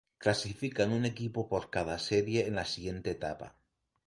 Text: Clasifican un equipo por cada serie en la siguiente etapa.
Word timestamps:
Clasifican 0.17 0.93
un 0.93 1.05
equipo 1.05 1.47
por 1.47 1.69
cada 1.69 1.99
serie 1.99 2.47
en 2.47 2.55
la 2.55 2.65
siguiente 2.65 3.11
etapa. 3.11 3.59